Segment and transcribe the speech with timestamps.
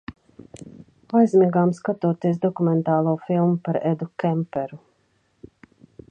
[1.19, 4.81] Aizmigām, skatoties dokumentālo filmu par Edu Kemperu.